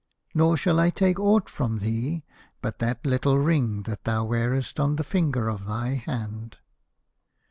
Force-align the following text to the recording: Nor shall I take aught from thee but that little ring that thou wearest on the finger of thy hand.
Nor 0.33 0.57
shall 0.57 0.79
I 0.79 0.89
take 0.89 1.19
aught 1.19 1.47
from 1.47 1.77
thee 1.77 2.25
but 2.59 2.79
that 2.79 3.05
little 3.05 3.37
ring 3.37 3.83
that 3.83 4.03
thou 4.03 4.25
wearest 4.25 4.79
on 4.79 4.95
the 4.95 5.03
finger 5.03 5.47
of 5.47 5.67
thy 5.67 5.89
hand. 6.07 6.57